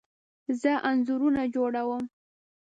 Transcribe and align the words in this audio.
زه 0.61 0.71
انځورونه 0.89 1.41
جوړه 1.55 1.81
وم 1.87 2.03